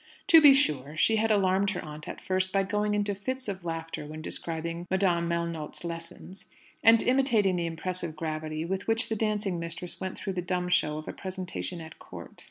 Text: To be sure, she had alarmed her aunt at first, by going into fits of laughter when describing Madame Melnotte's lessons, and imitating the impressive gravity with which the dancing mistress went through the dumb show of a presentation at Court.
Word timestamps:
To 0.29 0.41
be 0.41 0.55
sure, 0.55 0.97
she 0.97 1.17
had 1.17 1.29
alarmed 1.29 1.69
her 1.69 1.85
aunt 1.85 2.07
at 2.07 2.19
first, 2.19 2.51
by 2.51 2.63
going 2.63 2.95
into 2.95 3.13
fits 3.13 3.47
of 3.47 3.63
laughter 3.63 4.03
when 4.07 4.23
describing 4.23 4.87
Madame 4.89 5.29
Melnotte's 5.29 5.83
lessons, 5.83 6.49
and 6.83 7.03
imitating 7.03 7.55
the 7.55 7.67
impressive 7.67 8.15
gravity 8.15 8.65
with 8.65 8.87
which 8.87 9.09
the 9.09 9.15
dancing 9.15 9.59
mistress 9.59 10.01
went 10.01 10.17
through 10.17 10.33
the 10.33 10.41
dumb 10.41 10.69
show 10.69 10.97
of 10.97 11.07
a 11.07 11.13
presentation 11.13 11.79
at 11.81 11.99
Court. 11.99 12.39